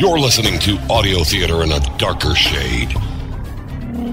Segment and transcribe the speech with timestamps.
[0.00, 2.88] You're listening to audio theater in a darker shade.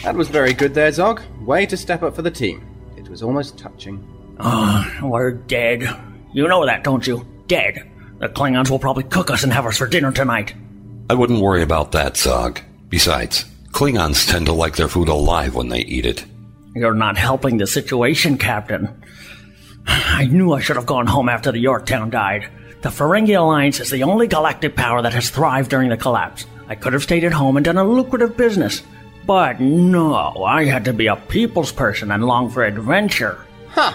[0.04, 1.22] That was very good there, Zog.
[1.42, 2.66] Way to step up for the team.
[2.98, 4.04] It was almost touching.
[4.40, 5.88] Oh, we're dead.
[6.34, 7.28] You know that, don't you?
[7.48, 7.90] Dead.
[8.20, 10.54] The Klingons will probably cook us and have us for dinner tonight.
[11.10, 12.60] I wouldn't worry about that, Zog.
[12.90, 16.26] Besides, Klingons tend to like their food alive when they eat it.
[16.76, 19.02] You're not helping the situation, Captain.
[19.88, 22.50] I knew I should have gone home after the Yorktown died.
[22.82, 26.46] The Ferengi Alliance is the only galactic power that has thrived during the collapse.
[26.68, 28.84] I could have stayed at home and done a lucrative business.
[29.26, 33.46] But no, I had to be a people's person and long for adventure.
[33.70, 33.94] Huh.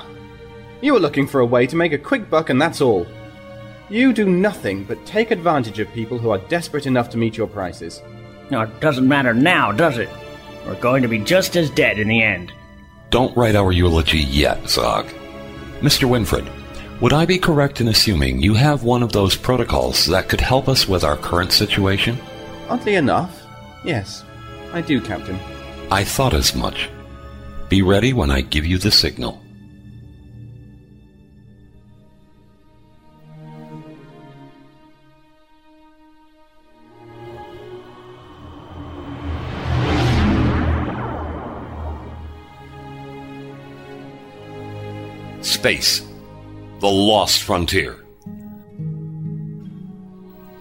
[0.81, 3.07] You were looking for a way to make a quick buck, and that's all.
[3.91, 7.47] You do nothing but take advantage of people who are desperate enough to meet your
[7.47, 8.01] prices.
[8.51, 10.09] No, it doesn't matter now, does it?
[10.67, 12.51] We're going to be just as dead in the end.
[13.11, 15.07] Don't write our eulogy yet, Zog.
[15.81, 16.09] Mr.
[16.09, 16.51] Winfred,
[17.03, 20.67] would I be correct in assuming you have one of those protocols that could help
[20.67, 22.19] us with our current situation?
[22.71, 23.43] Oddly enough,
[23.85, 24.25] yes,
[24.73, 25.39] I do, Captain.
[25.91, 26.89] I thought as much.
[27.69, 29.44] Be ready when I give you the signal.
[45.65, 46.03] Space.
[46.81, 47.97] The Lost Frontier.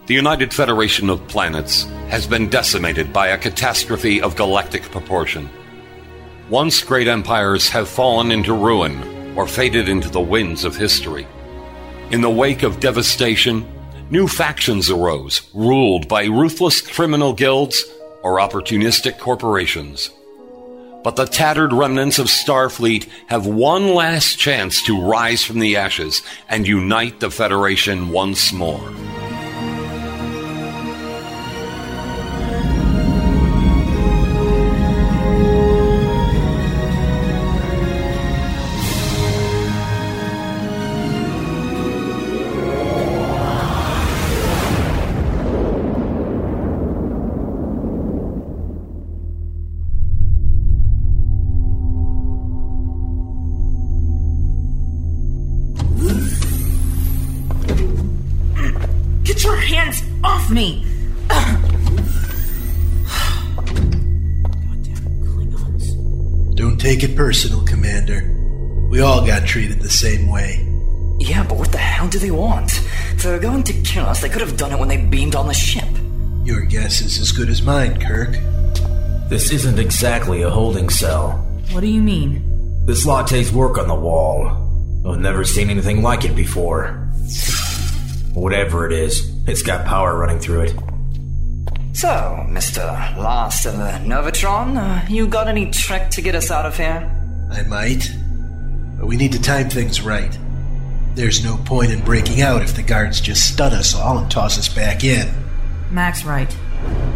[0.05, 5.49] The United Federation of Planets has been decimated by a catastrophe of galactic proportion.
[6.49, 11.27] Once great empires have fallen into ruin or faded into the winds of history.
[12.11, 13.69] In the wake of devastation,
[14.09, 17.83] new factions arose, ruled by ruthless criminal guilds
[18.21, 20.11] or opportunistic corporations.
[21.03, 26.23] But the tattered remnants of Starfleet have one last chance to rise from the ashes
[26.47, 28.81] and unite the Federation once more.
[68.93, 70.63] We all got treated the same way.
[71.17, 72.79] Yeah, but what the hell do they want?
[73.15, 75.47] If they're going to kill us, they could have done it when they beamed on
[75.47, 75.87] the ship.
[76.43, 78.37] Your guess is as good as mine, Kirk.
[79.29, 81.31] This isn't exactly a holding cell.
[81.71, 82.85] What do you mean?
[82.85, 84.45] This latte's work on the wall.
[85.07, 86.89] I've never seen anything like it before.
[88.35, 90.75] Whatever it is, it's got power running through it.
[91.93, 92.85] So, Mr.
[93.17, 97.09] Last of the Novatron, uh, you got any trick to get us out of here?
[97.51, 98.07] I might.
[99.03, 100.31] But we need to time things right.
[101.13, 104.57] There's no point in breaking out if the guards just stun us all and toss
[104.57, 105.29] us back in.
[105.91, 106.49] Mac's right.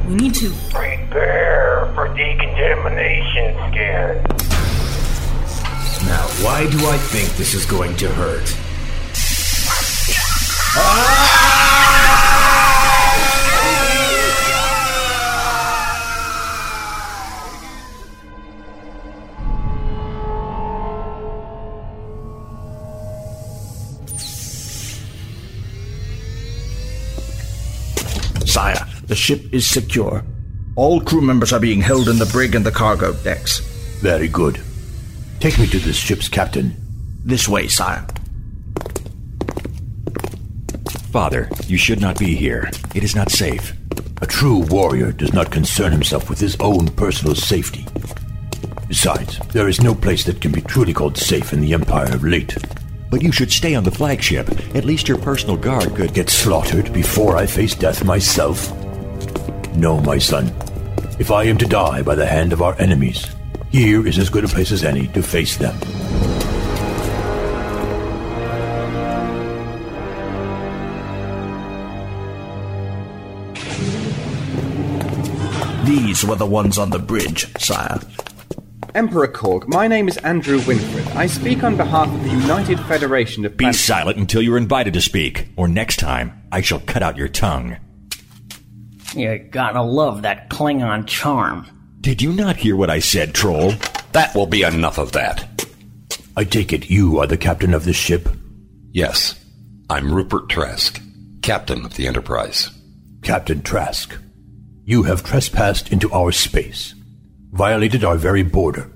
[0.05, 0.49] We need to.
[0.69, 4.21] Prepare for decontamination scan.
[6.07, 8.53] Now, why do I think this is going to hurt?
[10.75, 11.26] Ah!
[28.47, 30.23] Sire, the ship is secure.
[30.77, 33.59] All crew members are being held in the brig and the cargo decks.
[33.99, 34.61] Very good.
[35.41, 36.75] Take me to this ship's captain.
[37.25, 38.07] This way, sire.
[41.11, 42.71] Father, you should not be here.
[42.95, 43.73] It is not safe.
[44.21, 47.85] A true warrior does not concern himself with his own personal safety.
[48.87, 52.23] Besides, there is no place that can be truly called safe in the Empire of
[52.23, 52.55] Late.
[53.09, 54.49] But you should stay on the flagship.
[54.75, 58.71] At least your personal guard could Get slaughtered before I face death myself?
[59.75, 60.47] No, my son.
[61.19, 63.27] If I am to die by the hand of our enemies,
[63.71, 65.77] here is as good a place as any to face them.
[75.85, 77.99] These were the ones on the bridge, sire.
[78.95, 81.15] Emperor Korg, my name is Andrew Winfred.
[81.15, 83.57] I speak on behalf of the United Federation of People.
[83.57, 87.17] Be Plan- silent until you're invited to speak, or next time I shall cut out
[87.17, 87.77] your tongue.
[89.15, 91.67] You gotta love that Klingon charm.
[92.01, 93.73] Did you not hear what I said, troll?
[94.13, 95.65] That will be enough of that.
[96.35, 98.29] I take it you are the captain of this ship?
[98.91, 99.43] Yes,
[99.89, 101.01] I'm Rupert Trask,
[101.41, 102.69] captain of the Enterprise.
[103.23, 104.15] Captain Trask,
[104.85, 106.93] you have trespassed into our space,
[107.57, 108.89] violated our very border.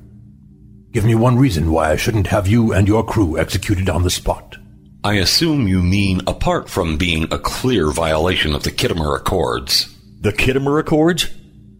[0.91, 4.09] Give me one reason why I shouldn't have you and your crew executed on the
[4.09, 4.57] spot.
[5.03, 9.97] I assume you mean apart from being a clear violation of the Khitomer Accords.
[10.19, 11.27] The Khitomer Accords?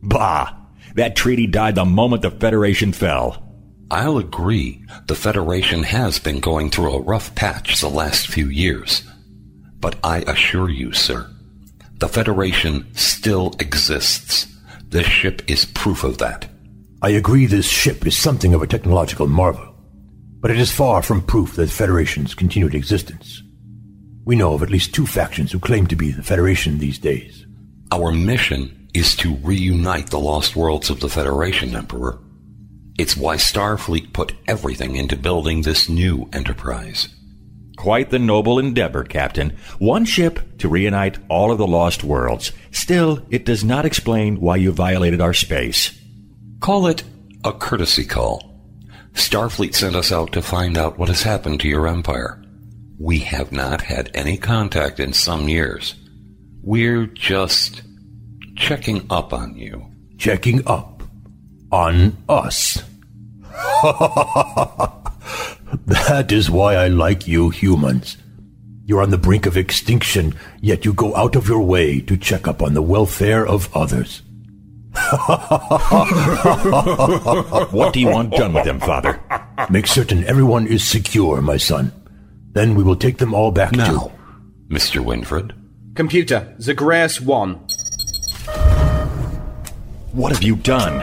[0.02, 0.54] Bah!
[0.96, 3.48] That treaty died the moment the Federation fell.
[3.92, 9.04] I'll agree the Federation has been going through a rough patch the last few years.
[9.80, 11.30] But I assure you, sir,
[11.98, 14.48] the Federation still exists.
[14.88, 16.51] This ship is proof of that.
[17.04, 19.74] I agree this ship is something of a technological marvel,
[20.40, 23.42] but it is far from proof that the Federation's continued existence.
[24.24, 27.44] We know of at least two factions who claim to be the Federation these days.
[27.92, 32.20] Our mission is to reunite the lost worlds of the Federation, Emperor.
[33.00, 37.10] It's why Starfleet put everything into building this new enterprise.
[37.78, 39.58] Quite the noble endeavor, Captain.
[39.80, 42.52] One ship to reunite all of the lost worlds.
[42.70, 45.98] Still, it does not explain why you violated our space.
[46.62, 47.04] Call it
[47.44, 48.62] a courtesy call.
[49.14, 52.40] Starfleet sent us out to find out what has happened to your empire.
[53.00, 55.96] We have not had any contact in some years.
[56.62, 57.82] We're just
[58.56, 59.88] checking up on you.
[60.20, 61.02] Checking up
[61.72, 62.84] on us.
[65.88, 68.18] that is why I like you humans.
[68.86, 72.48] You're on the brink of extinction, yet you go out of your way to check
[72.48, 74.22] up on the welfare of others.
[77.72, 79.20] what do you want done with them, Father?
[79.70, 81.92] Make certain everyone is secure, my son.
[82.54, 84.12] Then we will take them all back Now, to.
[84.70, 85.04] Mr.
[85.04, 85.54] Winfred.
[85.96, 87.54] Computer, Zagreus 1.
[90.14, 91.02] What have you done?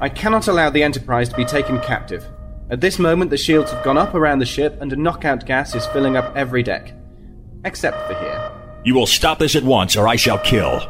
[0.00, 2.26] I cannot allow the Enterprise to be taken captive.
[2.70, 5.74] At this moment, the shields have gone up around the ship, and a knockout gas
[5.74, 6.92] is filling up every deck.
[7.64, 8.52] Except for here.
[8.84, 10.80] You will stop this at once, or I shall kill.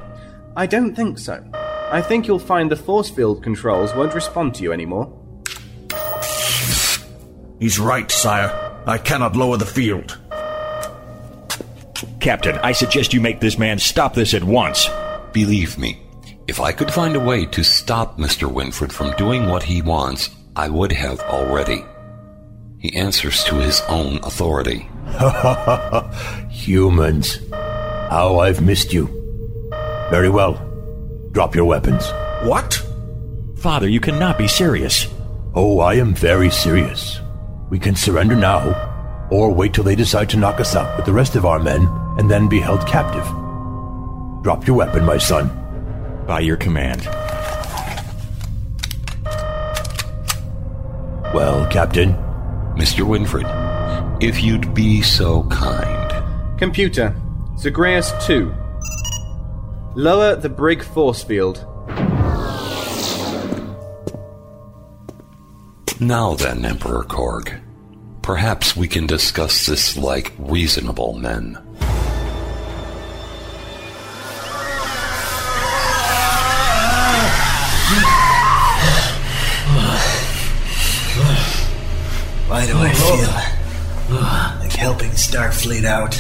[0.56, 1.42] I don't think so.
[1.90, 5.10] I think you'll find the force field controls won't respond to you anymore.
[7.58, 8.82] He's right, sire.
[8.86, 10.18] I cannot lower the field.
[12.20, 14.86] Captain, I suggest you make this man stop this at once.
[15.32, 16.00] Believe me,
[16.46, 18.52] if I could find a way to stop Mr.
[18.52, 21.84] Winfred from doing what he wants, I would have already.
[22.78, 24.88] He answers to his own authority.
[26.50, 27.38] Humans.
[27.50, 29.06] How I've missed you.
[30.10, 30.67] Very well.
[31.38, 32.10] Drop your weapons.
[32.42, 32.84] What?
[33.58, 35.06] Father, you cannot be serious.
[35.54, 37.20] Oh, I am very serious.
[37.70, 41.12] We can surrender now, or wait till they decide to knock us out with the
[41.12, 41.86] rest of our men
[42.18, 43.24] and then be held captive.
[44.42, 45.46] Drop your weapon, my son.
[46.26, 47.04] By your command.
[51.32, 52.14] Well, Captain?
[52.74, 53.06] Mr.
[53.06, 53.46] Winfred,
[54.20, 56.58] if you'd be so kind.
[56.58, 57.14] Computer,
[57.58, 58.52] Zagreus 2.
[59.98, 61.56] Lower the brig force field.
[65.98, 67.60] Now then, Emperor Korg,
[68.22, 71.54] perhaps we can discuss this like reasonable men.
[82.46, 86.16] Why do I feel like helping Starfleet out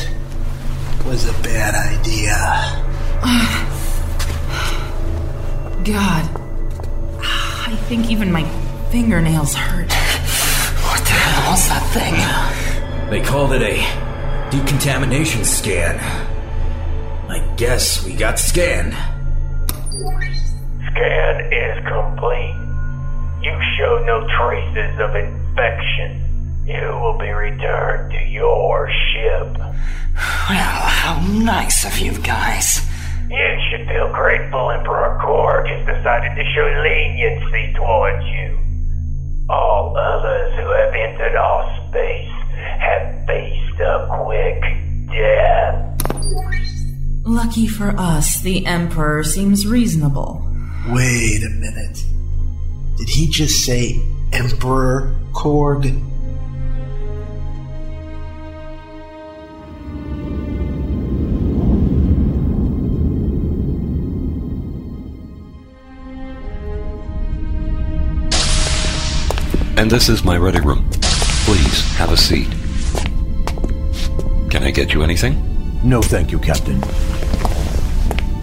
[1.06, 2.87] was a bad idea?
[5.84, 6.24] God.
[7.20, 8.44] I think even my
[8.90, 9.90] fingernails hurt.
[9.90, 12.14] What the hell hell's that thing?
[13.10, 13.76] They called it a
[14.50, 15.98] decontamination scan.
[17.28, 18.92] I guess we got scanned.
[20.92, 22.54] Scan is complete.
[23.42, 26.24] You show no traces of infection.
[26.66, 29.56] You will be returned to your ship.
[29.56, 32.80] Well, how nice of you guys.
[33.30, 38.58] You should feel grateful Emperor Korg has decided to show leniency towards you.
[39.50, 42.32] All others who have entered our space
[42.80, 44.62] have faced a quick
[45.12, 45.84] death.
[47.26, 50.42] Lucky for us, the Emperor seems reasonable.
[50.88, 52.02] Wait a minute.
[52.96, 54.00] Did he just say
[54.32, 55.84] Emperor Korg?
[69.88, 70.86] And this is my ready room.
[71.46, 72.50] Please have a seat.
[74.50, 75.80] Can I get you anything?
[75.82, 76.78] No, thank you, Captain.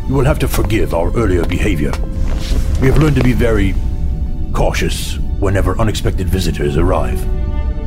[0.08, 1.92] You will have to forgive our earlier behavior.
[2.82, 3.76] We have learned to be very
[4.54, 7.20] cautious whenever unexpected visitors arrive.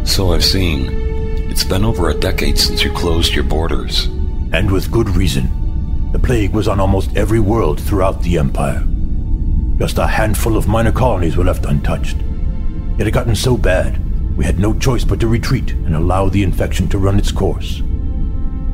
[0.09, 1.51] So I've seen.
[1.51, 4.05] It's been over a decade since you closed your borders.
[4.53, 6.13] And with good reason.
[6.13, 8.85] The plague was on almost every world throughout the Empire.
[9.79, 12.19] Just a handful of minor colonies were left untouched.
[12.99, 16.43] It had gotten so bad, we had no choice but to retreat and allow the
[16.43, 17.81] infection to run its course.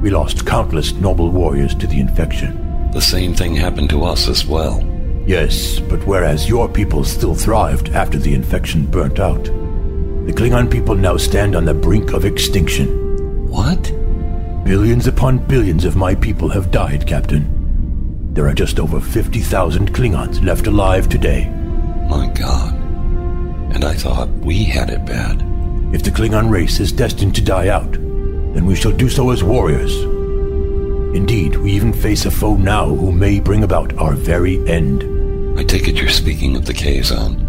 [0.00, 2.90] We lost countless noble warriors to the infection.
[2.93, 4.83] The same thing happened to us as well.
[5.26, 10.95] Yes, but whereas your people still thrived after the infection burnt out, the Klingon people
[10.95, 13.49] now stand on the brink of extinction.
[13.49, 13.83] What?
[14.64, 18.33] Billions upon billions of my people have died, Captain.
[18.33, 21.49] There are just over 50,000 Klingons left alive today.
[22.09, 22.74] My god.
[23.75, 25.43] And I thought we had it bad.
[25.93, 29.43] If the Klingon race is destined to die out, then we shall do so as
[29.43, 29.95] warriors.
[31.14, 35.02] Indeed, we even face a foe now who may bring about our very end.
[35.59, 37.43] I take it you're speaking of the Kazon.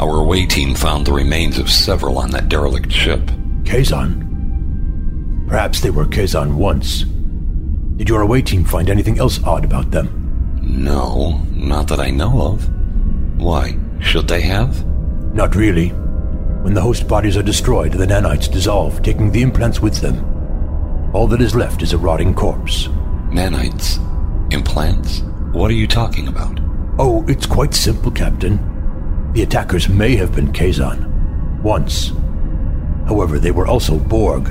[0.00, 3.22] Our away team found the remains of several on that derelict ship.
[3.62, 4.26] Kazon?
[5.48, 7.04] Perhaps they were Kazon once.
[7.96, 10.58] Did your away team find anything else odd about them?
[10.62, 12.68] No, not that I know of.
[13.40, 14.84] Why, should they have?
[15.32, 15.88] Not really.
[16.62, 20.24] When the host bodies are destroyed, the nanites dissolve, taking the implants with them.
[21.14, 22.88] All that is left is a rotting corpse.
[23.30, 23.98] Nanites?
[24.52, 25.20] Implants?
[25.52, 26.58] What are you talking about?
[26.98, 28.58] Oh, it's quite simple, Captain.
[29.32, 31.06] The attackers may have been Kazon.
[31.62, 32.12] Once.
[33.06, 34.48] However, they were also Borg.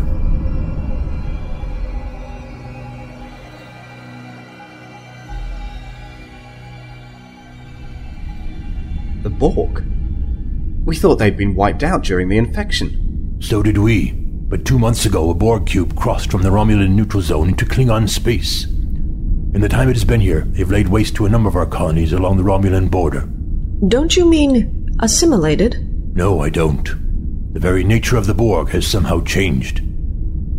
[10.90, 13.38] We thought they'd been wiped out during the infection.
[13.42, 14.12] So did we.
[14.14, 18.10] But two months ago, a Borg cube crossed from the Romulan neutral zone into Klingon
[18.10, 18.66] space.
[18.66, 21.68] In the time it has been here, they've laid waste to a number of our
[21.68, 23.30] colonies along the Romulan border.
[23.88, 25.78] Don't you mean assimilated?
[26.16, 26.84] No, I don't.
[27.54, 29.84] The very nature of the Borg has somehow changed.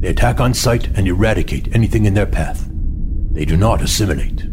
[0.00, 2.70] They attack on sight and eradicate anything in their path.
[3.32, 4.44] They do not assimilate.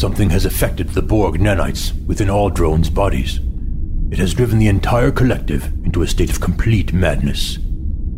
[0.00, 3.40] Something has affected the Borg nanites within all drones' bodies.
[4.12, 7.58] It has driven the entire collective into a state of complete madness.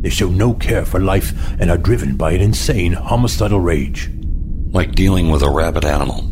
[0.00, 4.10] They show no care for life and are driven by an insane homicidal rage.
[4.72, 6.28] Like dealing with a rabid animal.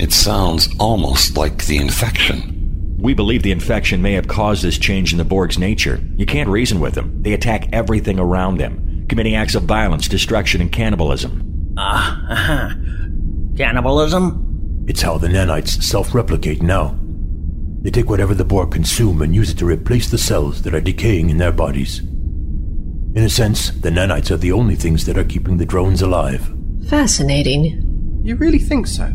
[0.00, 2.96] It sounds almost like the infection.
[2.98, 6.02] We believe the infection may have caused this change in the Borg's nature.
[6.16, 7.22] You can't reason with them.
[7.22, 11.74] They attack everything around them, committing acts of violence, destruction, and cannibalism.
[11.78, 12.74] Ah, uh,
[13.56, 14.84] cannibalism?
[14.88, 16.98] It's how the nanites self replicate now.
[17.82, 20.80] They take whatever the Borg consume and use it to replace the cells that are
[20.80, 22.00] decaying in their bodies.
[22.00, 26.52] In a sense, the nanites are the only things that are keeping the drones alive.
[26.88, 28.20] Fascinating.
[28.22, 29.12] You really think so?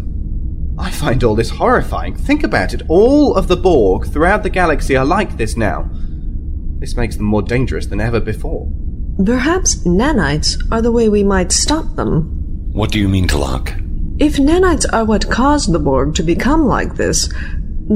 [0.79, 2.15] I find all this horrifying.
[2.15, 2.81] Think about it.
[2.87, 5.89] All of the Borg throughout the galaxy are like this now.
[6.79, 8.67] This makes them more dangerous than ever before.
[9.23, 12.23] Perhaps nanites are the way we might stop them.
[12.71, 13.77] What do you mean, Talak?
[14.19, 17.31] If nanites are what caused the Borg to become like this,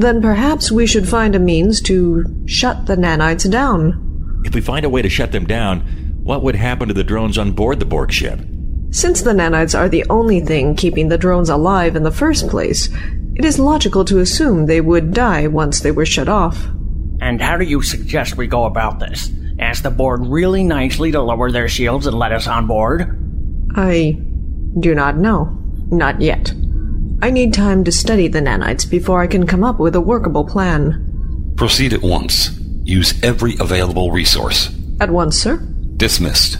[0.02, 4.42] then perhaps we should find a means to shut the nanites down.
[4.44, 5.80] If we find a way to shut them down,
[6.22, 8.40] what would happen to the drones on board the Borg ship?
[8.90, 12.88] Since the nanites are the only thing keeping the drones alive in the first place,
[13.34, 16.66] it is logical to assume they would die once they were shut off.
[17.20, 19.30] And how do you suggest we go about this?
[19.58, 23.18] Ask the Borg really nicely to lower their shields and let us on board?
[23.74, 24.18] I
[24.78, 25.44] do not know.
[25.90, 26.52] Not yet.
[27.22, 30.44] I need time to study the nanites before I can come up with a workable
[30.44, 31.54] plan.
[31.56, 32.50] Proceed at once.
[32.84, 34.74] Use every available resource.
[35.00, 35.56] At once, sir.
[35.96, 36.58] Dismissed.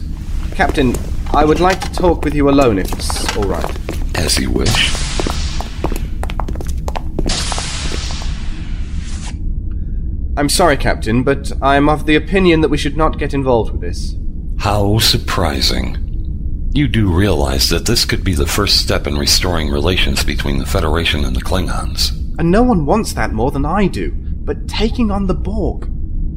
[0.52, 0.94] Captain,
[1.34, 3.76] I would like to talk with you alone if it's alright.
[4.16, 4.94] As you wish.
[10.38, 13.82] I'm sorry, Captain, but I'm of the opinion that we should not get involved with
[13.82, 14.14] this.
[14.58, 16.05] How surprising.
[16.76, 20.66] You do realize that this could be the first step in restoring relations between the
[20.66, 22.10] Federation and the Klingons.
[22.38, 24.10] And no one wants that more than I do.
[24.10, 25.88] But taking on the Borg.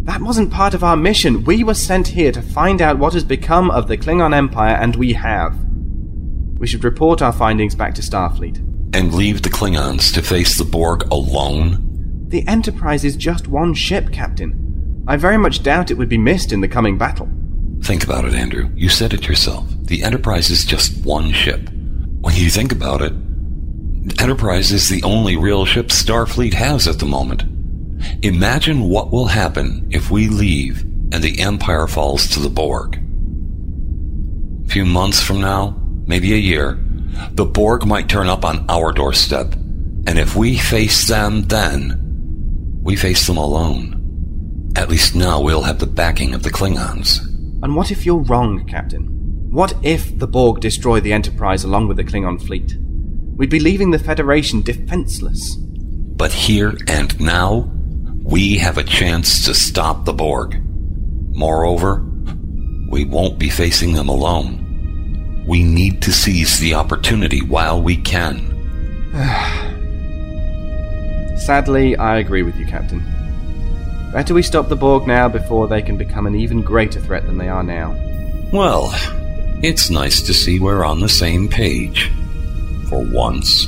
[0.05, 1.43] That wasn't part of our mission.
[1.43, 4.95] We were sent here to find out what has become of the Klingon Empire, and
[4.95, 5.59] we have.
[6.57, 8.95] We should report our findings back to Starfleet.
[8.95, 12.27] And leave the Klingons to face the Borg alone?
[12.29, 15.03] The Enterprise is just one ship, Captain.
[15.05, 17.27] I very much doubt it would be missed in the coming battle.
[17.81, 18.69] Think about it, Andrew.
[18.75, 19.65] You said it yourself.
[19.83, 21.69] The Enterprise is just one ship.
[22.21, 23.13] When you think about it,
[24.19, 27.43] Enterprise is the only real ship Starfleet has at the moment.
[28.23, 30.81] Imagine what will happen if we leave
[31.11, 32.95] and the Empire falls to the Borg.
[34.65, 36.79] A few months from now, maybe a year,
[37.31, 39.53] the Borg might turn up on our doorstep.
[40.07, 44.71] And if we face them then, we face them alone.
[44.75, 47.28] At least now we'll have the backing of the Klingons.
[47.69, 49.05] And what if you're wrong, Captain?
[49.51, 52.75] What if the Borg destroy the Enterprise along with the Klingon fleet?
[52.79, 55.55] We'd be leaving the Federation defenseless.
[55.55, 57.71] But here and now,
[58.23, 60.59] we have a chance to stop the Borg.
[61.35, 62.03] Moreover,
[62.89, 65.43] we won't be facing them alone.
[65.45, 68.49] We need to seize the opportunity while we can.
[71.37, 73.03] Sadly, I agree with you, Captain.
[74.11, 77.37] Better we stop the Borg now before they can become an even greater threat than
[77.37, 77.95] they are now.
[78.51, 78.91] Well,
[79.61, 82.11] it's nice to see we're on the same page.
[82.89, 83.67] For once.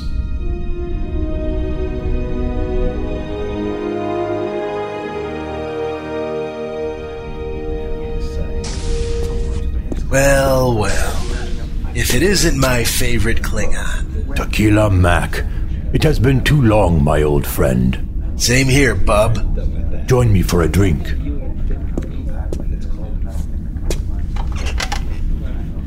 [10.10, 11.22] Well, well.
[11.94, 14.34] If it isn't my favorite Klingon.
[14.34, 15.44] Tequila Mac.
[15.92, 18.32] It has been too long, my old friend.
[18.36, 19.51] Same here, bub.
[20.06, 21.14] Join me for a drink.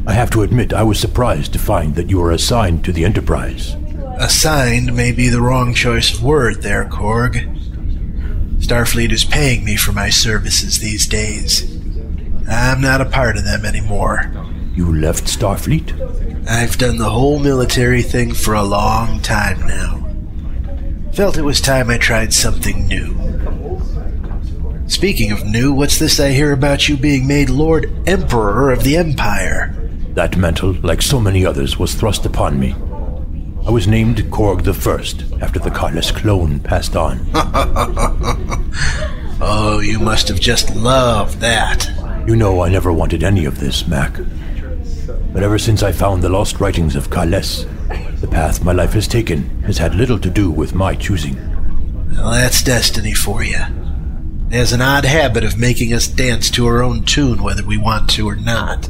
[0.07, 3.05] I have to admit, I was surprised to find that you were assigned to the
[3.05, 3.75] Enterprise.
[4.17, 7.51] Assigned may be the wrong choice of word there, Korg.
[8.59, 11.75] Starfleet is paying me for my services these days.
[12.47, 14.31] I'm not a part of them anymore.
[14.73, 16.47] You left Starfleet?
[16.47, 20.05] I've done the whole military thing for a long time now.
[21.13, 23.34] Felt it was time I tried something new.
[24.87, 28.97] Speaking of new, what's this I hear about you being made Lord Emperor of the
[28.97, 29.73] Empire?
[30.13, 32.75] That mantle, like so many others, was thrust upon me.
[33.65, 37.19] I was named Korg the First after the Kahless clone passed on.
[39.41, 41.87] oh, you must have just loved that.
[42.27, 44.19] You know I never wanted any of this, Mac.
[45.33, 47.65] But ever since I found the lost writings of Kahless,
[48.21, 51.37] the path my life has taken has had little to do with my choosing.
[52.11, 53.63] Well, that's destiny for you.
[54.51, 58.09] Has an odd habit of making us dance to our own tune whether we want
[58.11, 58.89] to or not.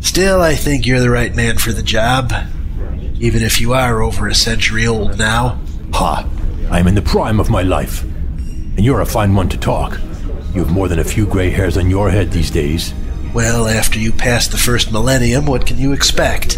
[0.00, 2.32] Still, I think you're the right man for the job,
[3.18, 5.58] even if you are over a century old now.
[5.94, 6.28] Ha!
[6.70, 8.02] I am in the prime of my life.
[8.02, 9.98] And you're a fine one to talk.
[10.54, 12.94] You have more than a few gray hairs on your head these days.
[13.34, 16.54] Well, after you pass the first millennium, what can you expect?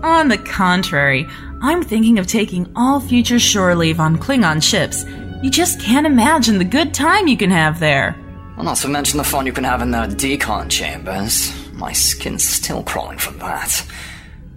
[0.04, 1.26] On the contrary,
[1.64, 5.06] I'm thinking of taking all future shore leave on Klingon ships.
[5.42, 8.18] You just can't imagine the good time you can have there.
[8.58, 11.54] Well, not to mention the fun you can have in their decon chambers.
[11.72, 13.82] My skin's still crawling from that.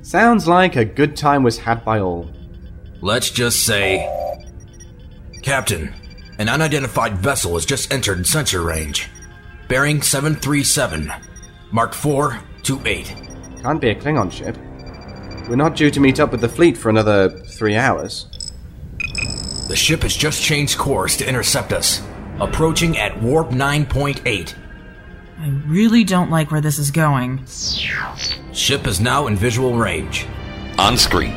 [0.02, 2.28] Sounds like a good time was had by all.
[3.00, 4.04] Let's just say.
[5.44, 5.94] Captain,
[6.40, 9.08] an unidentified vessel has just entered sensor range.
[9.68, 11.12] Bearing 737.
[11.70, 13.62] Mark 428.
[13.62, 14.58] Can't be a Klingon ship.
[15.48, 18.26] We're not due to meet up with the fleet for another three hours.
[19.68, 22.00] The The ship has just changed course to intercept us,
[22.40, 24.54] approaching at warp 9.8.
[25.38, 27.44] I really don't like where this is going.
[28.54, 30.26] Ship is now in visual range.
[30.78, 31.32] On screen.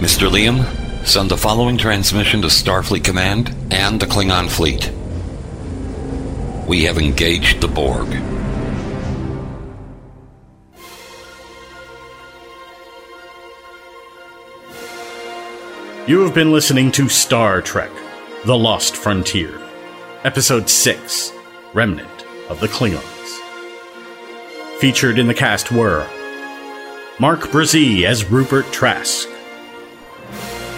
[0.00, 0.28] Mr.
[0.28, 4.92] Liam, send the following transmission to Starfleet Command and the Klingon fleet.
[6.68, 8.06] We have engaged the Borg.
[16.06, 17.90] You have been listening to Star Trek
[18.44, 19.58] The Lost Frontier,
[20.24, 21.32] Episode 6
[21.72, 23.38] Remnant of the Klingons.
[24.78, 26.06] Featured in the cast were
[27.18, 29.26] Mark Brzee as Rupert Trask,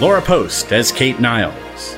[0.01, 1.97] Laura Post as Kate Niles,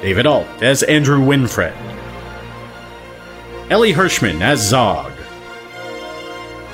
[0.00, 1.89] David Alt as Andrew Winfred,
[3.70, 5.12] Ellie Hirschman as Zog,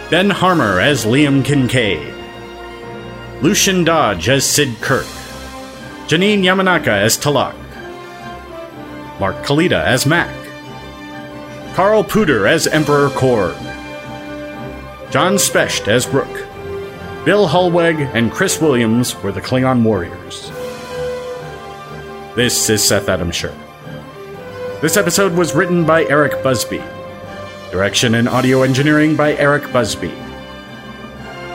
[0.09, 2.15] Ben Harmer as Liam Kincaid,
[3.43, 5.05] Lucian Dodge as Sid Kirk,
[6.07, 7.55] Janine Yamanaka as Talak,
[9.21, 10.35] Mark Kalita as Mac,
[11.75, 13.53] Carl Puder as Emperor Korg,
[15.11, 16.33] John Specht as Brook,
[17.27, 20.51] Bill Hulweg and Chris Williams were the Klingon warriors.
[22.37, 23.55] This is Seth Adam Sher.
[24.83, 26.83] This episode was written by Eric Busby.
[27.71, 30.13] Direction and audio engineering by Eric Busby.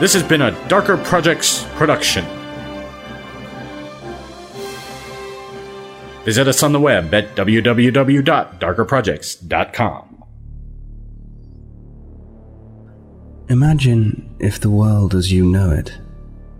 [0.00, 2.24] This has been a Darker Projects production.
[6.24, 10.24] Visit us on the web at www.darkerprojects.com.
[13.48, 15.96] Imagine if the world as you know it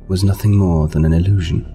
[0.06, 1.71] was nothing more than an illusion.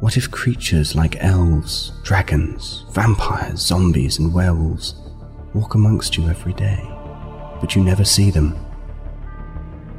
[0.00, 4.94] What if creatures like elves, dragons, vampires, zombies, and werewolves
[5.52, 6.80] walk amongst you every day,
[7.60, 8.56] but you never see them?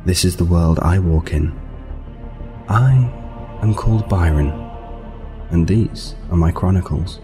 [0.05, 1.53] This is the world I walk in.
[2.67, 2.93] I
[3.61, 4.49] am called Byron,
[5.51, 7.19] and these are my chronicles.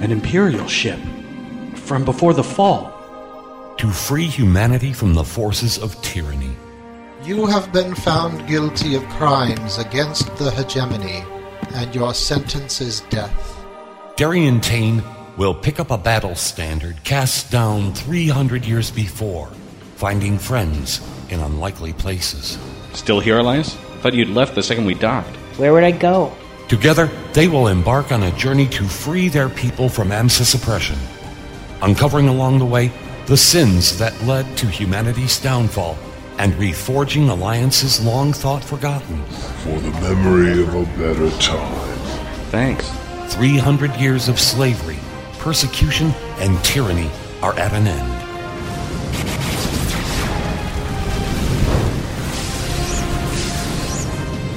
[0.00, 0.98] An Imperial ship
[1.74, 2.94] from before the fall.
[3.78, 6.56] To free humanity from the forces of tyranny.
[7.24, 11.24] You have been found guilty of crimes against the hegemony,
[11.74, 13.56] and your sentence is death.
[14.16, 15.02] Darian Tane
[15.36, 19.48] will pick up a battle standard cast down 300 years before,
[19.96, 21.00] finding friends
[21.30, 22.58] in unlikely places.
[22.92, 23.74] Still here, Elias?
[24.00, 25.36] Thought you'd left the second we docked.
[25.58, 26.32] Where would I go?
[26.70, 30.96] Together, they will embark on a journey to free their people from AMSIS oppression,
[31.82, 32.92] uncovering along the way
[33.26, 35.98] the sins that led to humanity's downfall
[36.38, 39.20] and reforging alliances long thought forgotten.
[39.64, 41.98] For the memory of a better time.
[42.52, 42.88] Thanks.
[43.34, 45.00] 300 years of slavery,
[45.40, 47.10] persecution, and tyranny
[47.42, 48.12] are at an end.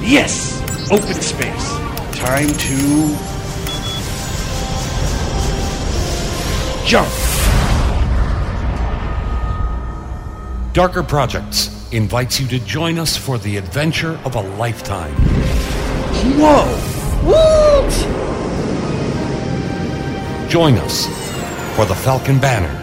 [0.05, 0.61] Yes!
[0.91, 1.82] Open space.
[2.23, 3.17] Time to.
[6.85, 7.09] Jump!
[10.71, 15.13] Darker Projects invites you to join us for the adventure of a lifetime.
[16.39, 16.63] Whoa!
[17.25, 17.91] Woot!
[20.49, 21.07] Join us
[21.75, 22.82] for the Falcon Banner